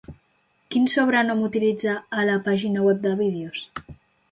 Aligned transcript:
Quin 0.75 0.87
sobrenom 0.93 1.43
utilitza 1.49 1.95
a 2.23 2.27
la 2.31 2.39
pàgina 2.49 2.89
web 2.89 3.07
de 3.07 3.15
vídeos? 3.23 3.65